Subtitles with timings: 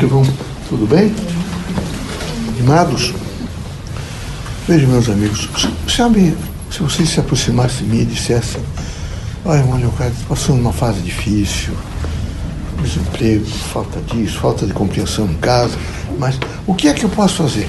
[0.00, 0.22] que vão?
[0.66, 1.14] Tudo bem?
[2.48, 3.12] Animados?
[4.66, 5.46] Vejam, meus amigos,
[5.86, 6.34] sabe,
[6.70, 8.62] se vocês se aproximassem de mim e dissessem,
[9.44, 11.74] olha, irmão Leocádio, passando uma fase difícil,
[12.82, 15.76] desemprego, falta disso, falta de compreensão em casa,
[16.18, 17.68] mas o que é que eu posso fazer?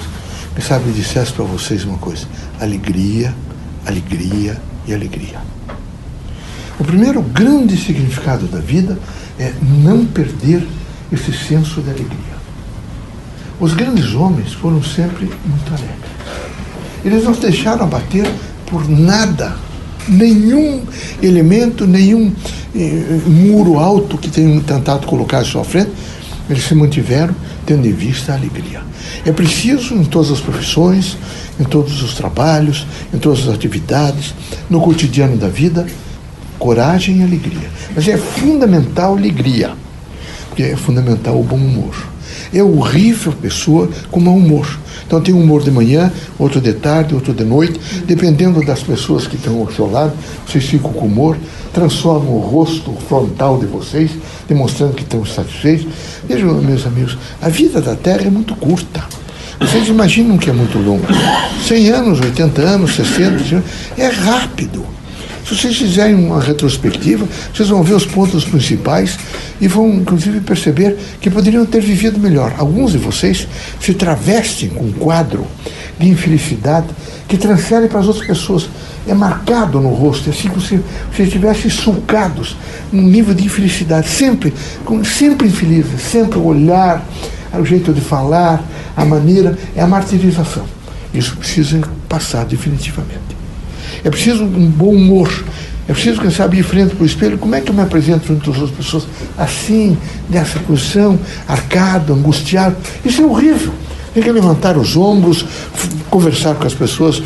[0.56, 2.26] Quem sabe dissesse para vocês uma coisa:
[2.62, 3.36] alegria,
[3.86, 4.58] alegria
[4.88, 5.40] e alegria.
[6.80, 8.98] O primeiro grande significado da vida
[9.38, 10.66] é não perder
[11.12, 12.42] esse senso de alegria.
[13.60, 16.12] Os grandes homens foram sempre muito alegres.
[17.04, 18.30] Eles não se deixaram abater
[18.66, 19.56] por nada,
[20.08, 20.82] nenhum
[21.22, 22.32] elemento, nenhum
[22.76, 25.92] eh, muro alto que tenham tentado colocar à sua frente,
[26.50, 27.36] eles se mantiveram
[27.66, 28.82] tendo em vista a alegria.
[29.26, 31.18] É preciso em todas as profissões,
[31.60, 34.34] em todos os trabalhos, em todas as atividades,
[34.70, 35.86] no cotidiano da vida,
[36.58, 37.70] coragem e alegria.
[37.96, 39.74] Mas é fundamental alegria,
[40.62, 41.96] porque é fundamental o bom humor.
[42.54, 44.80] É horrível a pessoa com mau humor.
[45.06, 49.28] Então tem um humor de manhã, outro de tarde, outro de noite, dependendo das pessoas
[49.28, 50.14] que estão ao seu lado,
[50.48, 51.38] vocês ficam com humor,
[51.74, 54.12] transformam o rosto frontal de vocês,
[54.48, 55.88] demonstrando que estão satisfeitos.
[56.28, 59.04] Vejam, meus amigos, a vida da Terra é muito curta.
[59.60, 61.08] Vocês imaginam que é muito longa.
[61.68, 63.64] 100 anos, 80 anos, 60,
[63.98, 64.86] é rápido.
[65.52, 69.20] Se vocês fizerem uma retrospectiva, vocês vão ver os pontos principais
[69.60, 72.56] e vão, inclusive, perceber que poderiam ter vivido melhor.
[72.58, 73.46] Alguns de vocês
[73.78, 75.46] se travestem com um quadro
[76.00, 76.88] de infelicidade
[77.28, 78.70] que transfere para as outras pessoas.
[79.06, 80.80] É marcado no rosto, é assim como se
[81.12, 82.56] vocês estivessem sulcados
[82.90, 84.54] num nível de infelicidade, sempre,
[85.04, 87.06] sempre infelizes, sempre o olhar,
[87.54, 88.64] o jeito de falar,
[88.96, 90.64] a maneira, é a martirização.
[91.14, 93.41] Isso precisa passar definitivamente.
[94.04, 95.32] É preciso um bom humor.
[95.88, 97.38] É preciso, quem sabe, ir frente para o espelho.
[97.38, 99.08] Como é que eu me apresento frente às outras pessoas?
[99.38, 99.98] Assim,
[100.30, 102.76] nessa posição, arcado, angustiado.
[103.04, 103.74] Isso é horrível.
[104.14, 105.46] Tem que levantar os ombros,
[106.10, 107.22] conversar com as pessoas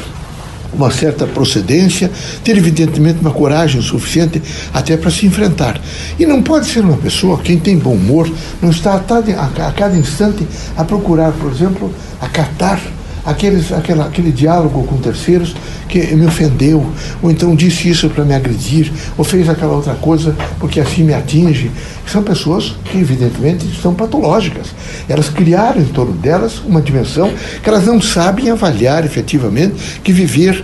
[0.76, 2.12] uma certa procedência,
[2.44, 4.42] ter evidentemente uma coragem suficiente
[4.74, 5.80] até para se enfrentar.
[6.20, 8.30] E não pode ser uma pessoa, quem tem bom humor,
[8.62, 12.80] não está a, a cada instante a procurar, por exemplo, acatar
[13.26, 15.56] aqueles, aquela, aquele diálogo com terceiros
[15.88, 16.86] que me ofendeu,
[17.22, 21.14] ou então disse isso para me agredir, ou fez aquela outra coisa porque assim me
[21.14, 21.72] atinge.
[22.06, 24.68] São pessoas que, evidentemente, são patológicas.
[25.10, 27.32] Elas criaram em torno delas uma dimensão
[27.64, 30.64] que elas não sabem avaliar efetivamente, que viver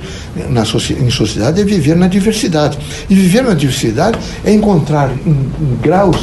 [0.49, 2.78] na, em sociedade é viver na diversidade.
[3.09, 5.11] E viver na diversidade é encontrar
[5.81, 6.17] graus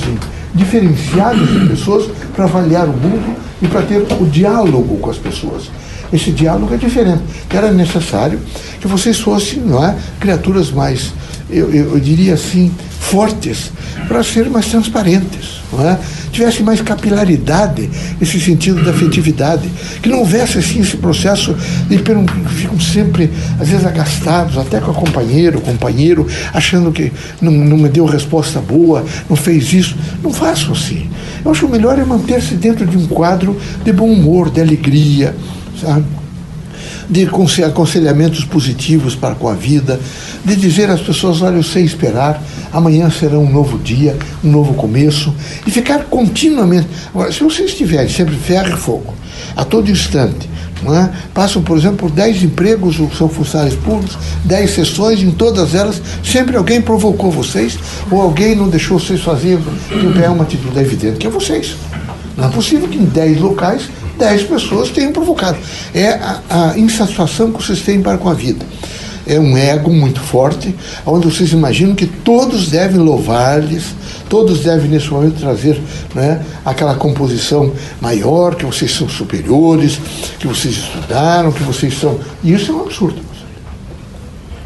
[0.54, 5.70] diferenciados de pessoas para avaliar o mundo e para ter o diálogo com as pessoas
[6.12, 7.22] esse diálogo é diferente.
[7.50, 8.40] Era necessário
[8.80, 11.12] que vocês fossem não é, criaturas mais,
[11.50, 13.70] eu, eu, eu diria assim, fortes,
[14.06, 15.98] para ser mais transparentes, não é?
[16.30, 19.68] tivesse mais capilaridade, esse sentido da afetividade,
[20.00, 21.54] que não houvesse assim esse processo
[21.88, 23.30] de ficam sempre,
[23.60, 28.04] às vezes, agastados, até com a companheira, o companheiro, achando que não, não me deu
[28.04, 29.96] resposta boa, não fez isso.
[30.22, 31.08] Não façam assim.
[31.44, 34.60] Eu acho que o melhor é manter-se dentro de um quadro de bom humor, de
[34.60, 35.34] alegria,
[35.80, 36.04] sabe?
[37.08, 37.26] de
[37.64, 39.98] aconselhamentos positivos para com a vida,
[40.44, 44.74] de dizer às pessoas: olha, eu sei esperar, amanhã será um novo dia, um novo
[44.74, 45.34] começo,
[45.66, 46.86] e ficar continuamente.
[47.08, 49.14] Agora, se vocês estiverem sempre ferro e fogo,
[49.56, 50.48] a todo instante,
[50.86, 51.08] é?
[51.34, 56.56] passam, por exemplo, por 10 empregos, são funcionários públicos, 10 sessões, em todas elas, sempre
[56.56, 57.76] alguém provocou vocês,
[58.10, 61.74] ou alguém não deixou vocês fazerem, que é uma atitude evidente que é vocês.
[62.36, 63.88] Não é possível que em 10 locais
[64.18, 65.56] 10 pessoas tenham provocado.
[65.94, 68.66] É a, a insatisfação que vocês têm para com a vida.
[69.26, 70.74] É um ego muito forte,
[71.04, 73.94] onde vocês imaginam que todos devem louvar-lhes,
[74.28, 75.78] todos devem nesse momento trazer
[76.14, 80.00] né, aquela composição maior, que vocês são superiores,
[80.38, 82.18] que vocês estudaram, que vocês são.
[82.42, 83.27] E isso é um absurdo.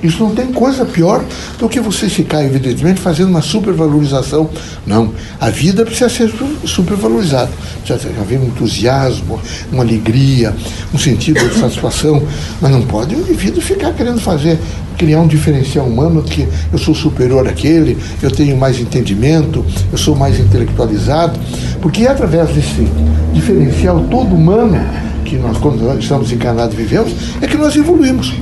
[0.03, 1.25] Isso não tem coisa pior
[1.59, 4.51] do que você ficar, evidentemente, fazendo uma supervalorização.
[4.85, 5.13] Não.
[5.41, 6.33] A vida precisa ser
[6.65, 7.51] supervalorizada.
[7.85, 9.41] Precisa haver um entusiasmo,
[9.71, 10.55] uma alegria,
[10.93, 12.21] um sentido de satisfação.
[12.61, 14.59] Mas não pode o indivíduo ficar querendo fazer,
[14.99, 20.17] criar um diferencial humano que eu sou superior àquele, eu tenho mais entendimento, eu sou
[20.17, 21.39] mais intelectualizado.
[21.81, 22.89] Porque é através desse
[23.33, 24.79] diferencial todo humano
[25.25, 28.35] que nós, quando nós estamos encarnados, vivemos, é que nós evoluímos.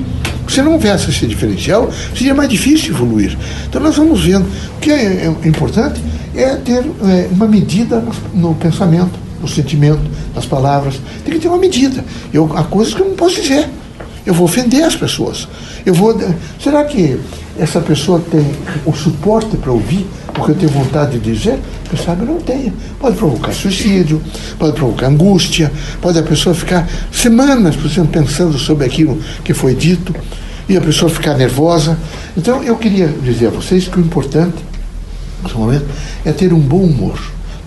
[0.51, 3.37] Se não houvesse esse diferencial, seria mais difícil evoluir.
[3.69, 4.45] Então nós vamos vendo.
[4.75, 6.01] O que é, é importante
[6.35, 8.03] é ter é, uma medida
[8.33, 10.01] no pensamento, no sentimento,
[10.35, 10.99] nas palavras.
[11.23, 12.03] Tem que ter uma medida.
[12.33, 13.65] Eu, há coisas que eu não posso dizer.
[14.25, 15.47] Eu vou ofender as pessoas.
[15.85, 16.17] Eu vou.
[16.61, 17.19] Será que
[17.57, 18.45] essa pessoa tem
[18.85, 21.59] o suporte para ouvir o que eu tenho vontade de dizer?
[21.89, 22.73] Quem sabe não tenha.
[22.99, 24.21] Pode provocar suicídio,
[24.57, 25.71] pode provocar angústia,
[26.01, 30.13] pode a pessoa ficar semanas, por exemplo, pensando sobre aquilo que foi dito
[30.69, 31.97] e a pessoa ficar nervosa.
[32.37, 34.57] Então eu queria dizer a vocês que o importante
[35.43, 35.85] nesse momento
[36.23, 37.19] é ter um bom humor.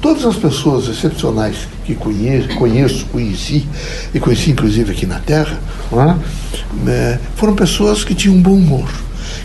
[0.05, 3.67] Todas as pessoas excepcionais que conheço, conheço conheci,
[4.13, 5.59] e conheci inclusive aqui na Terra,
[6.87, 7.19] é?
[7.37, 8.87] foram pessoas que tinham um bom humor,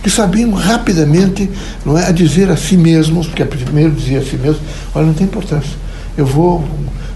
[0.04, 1.50] que sabiam rapidamente
[1.86, 4.60] não é, a dizer a si mesmos, porque primeiro dizia a si mesmo,
[4.94, 5.78] olha, não tem importância,
[6.18, 6.68] eu vou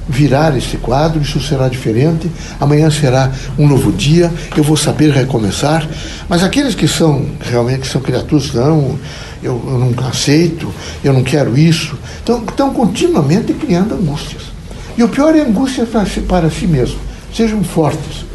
[0.07, 2.31] virar esse quadro, isso será diferente,
[2.61, 5.85] amanhã será um novo dia, eu vou saber recomeçar.
[6.29, 8.97] Mas aqueles que são realmente que são criaturas, não,
[9.41, 10.73] eu, eu não aceito,
[11.03, 14.43] eu não quero isso, então, estão continuamente criando angústias.
[14.97, 16.97] E o pior é angústia para si, para si mesmo.
[17.33, 18.25] Sejam fortes.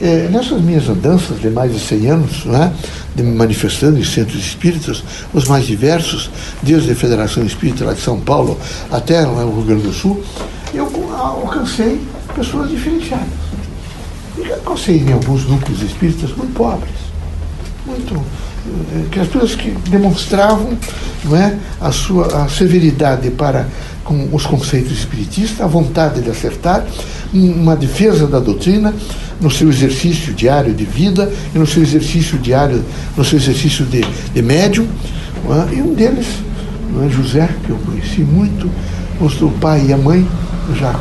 [0.00, 2.72] É, nessas minhas andanças de mais de 100 anos, né,
[3.14, 5.02] de me manifestando em centros espíritas,
[5.32, 6.30] os mais diversos,
[6.62, 8.58] desde a Federação Espírita lá de São Paulo
[8.90, 10.22] até o Rio Grande do Sul,
[10.74, 12.00] eu alcancei
[12.34, 13.26] pessoas diferenciadas.
[14.38, 16.94] E alcancei em alguns núcleos espíritas muito pobres,
[17.86, 18.22] muito
[19.10, 20.76] criaturas que demonstravam
[21.24, 23.66] não é, a sua a severidade para
[24.06, 26.86] com os conceitos espiritistas, a vontade de acertar,
[27.32, 28.94] uma defesa da doutrina
[29.40, 32.82] no seu exercício diário de vida e no seu exercício diário,
[33.16, 34.02] no seu exercício de,
[34.32, 34.86] de médium.
[35.70, 35.74] É?
[35.74, 36.26] E um deles,
[37.04, 38.70] é, José, que eu conheci muito,
[39.20, 40.26] mostrou o pai e a mãe
[40.78, 40.94] já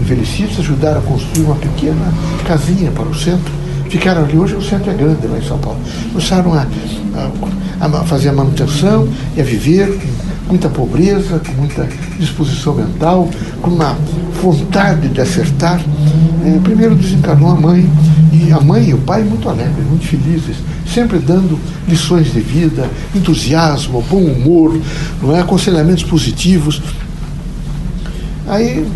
[0.00, 2.12] envelhecidos, ajudaram a construir uma pequena
[2.46, 3.52] casinha para o centro.
[3.88, 5.78] Ficaram ali, hoje o centro é grande lá em São Paulo.
[6.12, 6.66] Começaram a,
[7.80, 9.98] a, a fazer a manutenção e a viver
[10.44, 11.88] com muita pobreza, com muita
[12.18, 13.28] disposição mental,
[13.62, 13.96] com uma
[14.42, 15.80] vontade de acertar.
[16.44, 17.88] É, primeiro desencarnou a mãe,
[18.32, 20.56] e a mãe e o pai muito alegres, muito felizes,
[20.92, 21.58] sempre dando
[21.88, 24.78] lições de vida, entusiasmo, bom humor,
[25.22, 25.40] não é?
[25.40, 26.82] aconselhamentos positivos.
[28.46, 28.86] Aí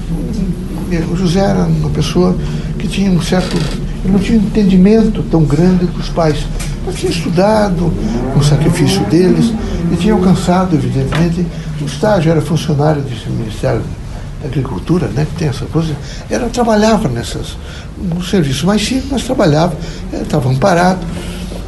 [1.10, 2.36] o José era uma pessoa
[2.78, 3.56] que tinha um certo.
[4.04, 6.46] Ele não tinha um entendimento tão grande dos pais,
[6.86, 7.92] mas tinha estudado
[8.32, 9.52] com o sacrifício deles
[9.92, 11.46] e tinha alcançado, evidentemente,
[11.80, 13.82] o estágio, era funcionário do Ministério
[14.40, 15.94] da Agricultura, né, que tem essa coisa,
[16.30, 17.56] era, trabalhava nessas,
[17.98, 19.76] no serviço mais simples, mas trabalhava,
[20.12, 21.00] estava amparado,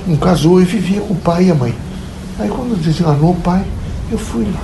[0.07, 1.75] não casou e vivia com o pai e a mãe.
[2.39, 3.65] Aí quando desenganou o pai,
[4.11, 4.61] eu fui lá.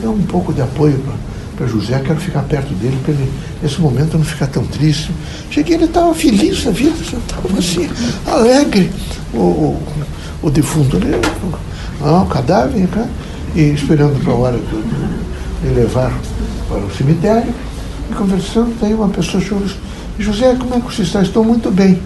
[0.00, 1.14] Deu um pouco de apoio para
[1.58, 3.28] para José, quero ficar perto dele para ele,
[3.60, 5.10] nesse momento, não ficar tão triste.
[5.50, 7.90] Cheguei, ele estava feliz da vida, estava assim,
[8.24, 8.90] alegre.
[9.34, 9.82] O, o,
[10.42, 11.10] o defunto ali,
[12.00, 13.10] o cadáver, né?
[13.56, 16.16] e esperando para a hora de, de levar
[16.68, 17.52] para o cemitério,
[18.08, 19.62] e conversando, daí uma pessoa chegou
[20.18, 21.22] José, como é que você está?
[21.22, 22.00] Estou muito bem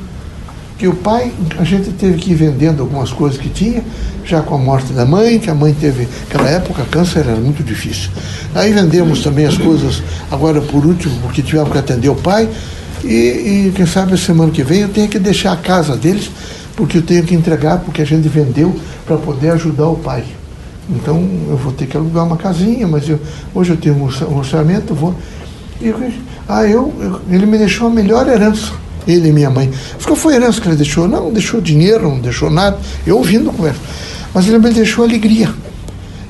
[0.83, 1.31] que o pai,
[1.61, 3.85] a gente teve que ir vendendo algumas coisas que tinha,
[4.25, 7.63] já com a morte da mãe, que a mãe teve, naquela época, câncer era muito
[7.63, 8.11] difícil.
[8.53, 12.49] Aí vendemos também as coisas, agora por último, porque tivemos que atender o pai,
[13.05, 16.29] e, e quem sabe semana que vem eu tenho que deixar a casa deles,
[16.75, 18.75] porque eu tenho que entregar, porque a gente vendeu
[19.07, 20.25] para poder ajudar o pai.
[20.91, 23.21] Então eu vou ter que alugar uma casinha, mas eu,
[23.55, 25.15] hoje eu tenho um orçamento, vou.
[25.81, 25.95] E,
[26.49, 29.71] ah, eu, eu, ele me deixou a melhor herança ele e minha mãe.
[29.99, 31.09] Ficou foi herança que ele deixou?
[31.09, 32.79] Não, deixou dinheiro, não deixou nada.
[33.07, 33.81] Eu ouvindo a conversa.
[34.35, 35.53] Mas ele me deixou alegria.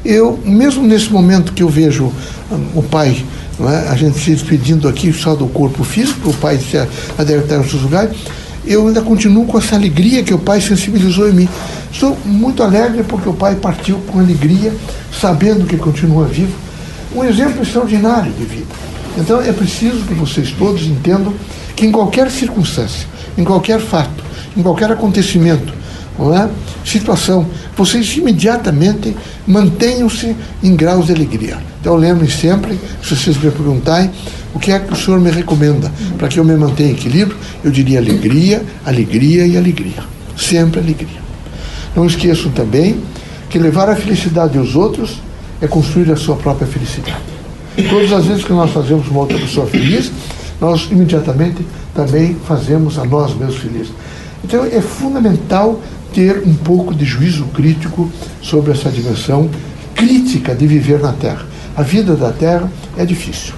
[0.04, 2.12] Eu, mesmo nesse momento que eu vejo
[2.50, 3.24] hum, o pai,
[3.60, 3.88] é?
[3.88, 7.82] a gente se despedindo aqui só do corpo físico, o pai se adaptar em seus
[7.82, 8.16] lugares,
[8.64, 11.48] eu ainda continuo com essa alegria que o pai sensibilizou em mim.
[11.92, 14.72] Estou muito alegre porque o pai partiu com alegria,
[15.20, 16.54] sabendo que continua vivo.
[17.14, 18.91] Um exemplo extraordinário de vida.
[19.16, 21.34] Então é preciso que vocês todos entendam
[21.76, 24.24] que em qualquer circunstância, em qualquer fato,
[24.56, 25.72] em qualquer acontecimento,
[26.18, 26.48] não é?
[26.84, 29.16] situação, vocês imediatamente
[29.46, 31.58] mantenham-se em graus de alegria.
[31.80, 34.10] Então lembrem sempre, se vocês me perguntarem,
[34.54, 37.36] o que é que o senhor me recomenda para que eu me mantenha em equilíbrio,
[37.64, 40.04] eu diria alegria, alegria e alegria.
[40.36, 41.20] Sempre alegria.
[41.96, 43.00] Não esqueçam também
[43.48, 45.20] que levar a felicidade aos outros
[45.60, 47.41] é construir a sua própria felicidade.
[47.88, 50.12] Todas as vezes que nós fazemos uma outra pessoa feliz,
[50.60, 51.64] nós imediatamente
[51.94, 53.92] também fazemos a nós mesmos felizes.
[54.44, 55.80] Então é fundamental
[56.12, 58.10] ter um pouco de juízo crítico
[58.42, 59.48] sobre essa dimensão
[59.94, 61.46] crítica de viver na Terra.
[61.76, 63.54] A vida da Terra é difícil.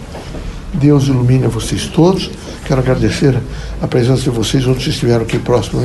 [0.75, 2.30] Deus ilumine vocês todos.
[2.64, 3.37] Quero agradecer
[3.80, 5.80] a presença de vocês, outros que estiveram aqui próximo,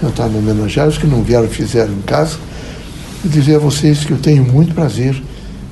[0.00, 2.36] tentar me homenagear, os que não vieram fizeram em casa.
[3.24, 5.20] E dizer a vocês que eu tenho muito prazer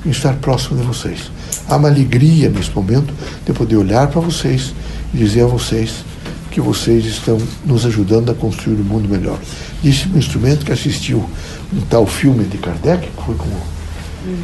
[0.06, 1.30] em estar próximo de vocês.
[1.70, 3.14] Há uma alegria nesse momento
[3.46, 4.74] de poder olhar para vocês
[5.14, 6.04] e dizer a vocês
[6.50, 9.38] que vocês estão nos ajudando a construir um mundo melhor.
[9.80, 11.24] Disse um instrumento que assistiu
[11.72, 13.46] um tal filme de Kardec, que foi com.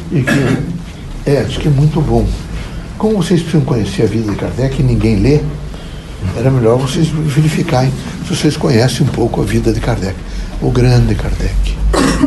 [0.09, 2.25] E que é, diz que é muito bom.
[2.97, 5.41] Como vocês precisam conhecer a vida de Kardec e ninguém lê,
[6.37, 7.91] era melhor vocês verificarem
[8.25, 10.15] se vocês conhecem um pouco a vida de Kardec.
[10.61, 11.75] O grande Kardec,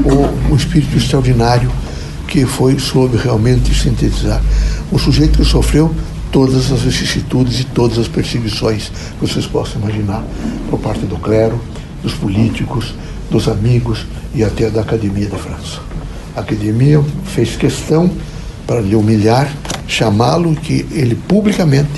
[0.04, 1.72] o, o espírito extraordinário
[2.30, 4.40] que foi, soube realmente sintetizar.
[4.92, 5.92] O sujeito que sofreu
[6.30, 10.24] todas as vicissitudes e todas as perseguições que vocês possam imaginar
[10.70, 11.60] por parte do clero,
[12.04, 12.94] dos políticos,
[13.28, 15.80] dos amigos e até da Academia da França.
[16.36, 18.08] A Academia fez questão
[18.64, 19.52] para lhe humilhar,
[19.88, 21.90] chamá-lo que ele publicamente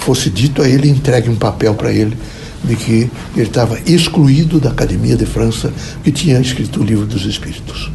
[0.00, 2.16] fosse dito a ele, entregue um papel para ele
[2.64, 5.70] de que ele estava excluído da Academia de França,
[6.02, 7.90] que tinha escrito o livro dos Espíritos.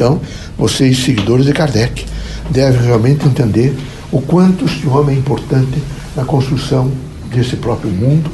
[0.00, 0.18] Então,
[0.56, 2.06] vocês, seguidores de Kardec,
[2.48, 3.76] devem realmente entender
[4.10, 5.76] o quanto este homem é importante
[6.16, 6.90] na construção
[7.30, 8.30] desse próprio mundo.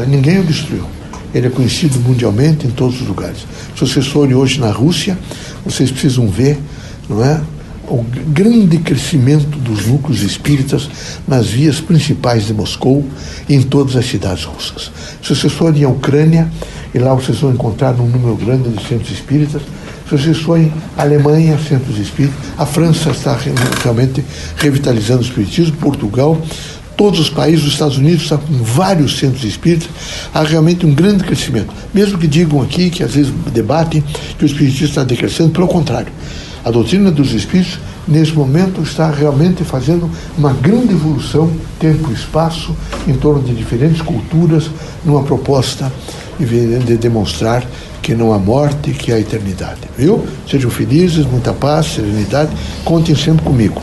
[0.00, 0.06] É?
[0.06, 0.86] Ninguém o destruiu.
[1.34, 3.40] Ele é conhecido mundialmente em todos os lugares.
[3.74, 5.18] Se vocês forem hoje na Rússia,
[5.62, 6.58] vocês precisam ver,
[7.06, 7.38] não é?
[7.86, 10.88] o grande crescimento dos núcleos espíritas
[11.28, 13.04] nas vias principais de Moscou
[13.46, 14.90] e em todas as cidades russas.
[15.22, 16.50] Se vocês forem à Ucrânia,
[16.94, 19.60] e lá vocês vão encontrar um número grande de centros espíritas,
[20.08, 23.38] se vocês forem à Alemanha, centros espíritas, a França está
[23.82, 24.24] realmente
[24.56, 26.40] revitalizando o espiritismo, Portugal,
[26.96, 29.88] todos os países, os Estados Unidos estão com vários centros espíritas,
[30.32, 31.72] há realmente um grande crescimento.
[31.92, 34.04] Mesmo que digam aqui, que às vezes debatem,
[34.38, 36.12] que o espiritismo está decrescendo, pelo contrário.
[36.64, 42.74] A doutrina dos espíritos, nesse momento, está realmente fazendo uma grande evolução, tempo e espaço,
[43.06, 44.70] em torno de diferentes culturas,
[45.04, 45.92] numa proposta
[46.38, 47.64] de demonstrar
[48.02, 49.80] que não há morte, que há eternidade.
[49.96, 50.24] Viu?
[50.48, 52.50] Sejam felizes, muita paz, serenidade.
[52.84, 53.80] Contem sempre comigo.